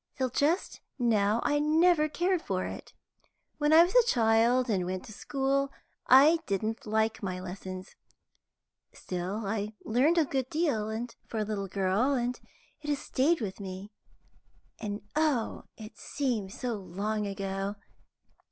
[0.17, 2.91] Till just now I never cared for it.
[3.59, 5.71] When I was a child and went to school,
[6.07, 7.95] I didn't like my lessons.
[8.93, 12.39] Still I learned a good deal, for a little girl, and
[12.81, 13.91] it has stayed by me.
[14.79, 17.75] And oh, it seems so long ago!